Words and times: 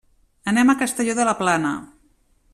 Anem 0.51 0.71
a 0.73 0.75
Castelló 0.79 1.15
de 1.21 1.29
la 1.31 1.37
Plana. 1.43 1.75